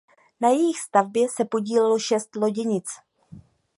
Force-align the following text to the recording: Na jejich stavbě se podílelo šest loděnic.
Na 0.39 0.49
jejich 0.49 0.79
stavbě 0.79 1.29
se 1.29 1.45
podílelo 1.45 1.99
šest 1.99 2.35
loděnic. 2.35 2.85